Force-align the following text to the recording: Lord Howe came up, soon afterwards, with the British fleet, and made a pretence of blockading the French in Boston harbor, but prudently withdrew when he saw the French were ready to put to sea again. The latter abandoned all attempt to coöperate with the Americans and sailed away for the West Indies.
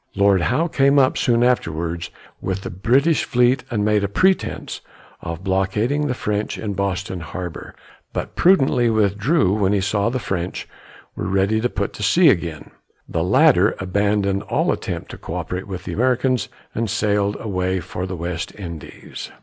Lord 0.15 0.41
Howe 0.41 0.67
came 0.67 0.97
up, 0.97 1.15
soon 1.15 1.43
afterwards, 1.43 2.09
with 2.41 2.61
the 2.61 2.71
British 2.71 3.23
fleet, 3.23 3.63
and 3.69 3.85
made 3.85 4.03
a 4.03 4.07
pretence 4.07 4.81
of 5.21 5.43
blockading 5.43 6.07
the 6.07 6.15
French 6.15 6.57
in 6.57 6.73
Boston 6.73 7.19
harbor, 7.19 7.75
but 8.11 8.35
prudently 8.35 8.89
withdrew 8.89 9.53
when 9.53 9.73
he 9.73 9.79
saw 9.79 10.09
the 10.09 10.17
French 10.17 10.67
were 11.15 11.27
ready 11.27 11.61
to 11.61 11.69
put 11.69 11.93
to 11.93 12.01
sea 12.01 12.29
again. 12.31 12.71
The 13.07 13.23
latter 13.23 13.75
abandoned 13.77 14.41
all 14.41 14.71
attempt 14.71 15.11
to 15.11 15.19
coöperate 15.19 15.65
with 15.65 15.83
the 15.83 15.93
Americans 15.93 16.49
and 16.73 16.89
sailed 16.89 17.37
away 17.39 17.79
for 17.79 18.07
the 18.07 18.17
West 18.17 18.55
Indies. 18.59 19.29